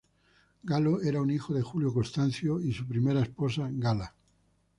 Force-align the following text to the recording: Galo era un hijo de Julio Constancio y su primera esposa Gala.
Galo 0.63 0.99
era 1.03 1.21
un 1.21 1.29
hijo 1.29 1.53
de 1.53 1.61
Julio 1.61 1.93
Constancio 1.93 2.59
y 2.59 2.73
su 2.73 2.87
primera 2.87 3.21
esposa 3.21 3.69
Gala. 3.71 4.15